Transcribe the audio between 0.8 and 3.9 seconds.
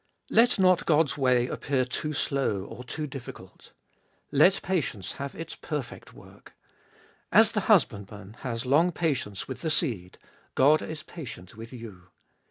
God's way appear too slow or too difficult.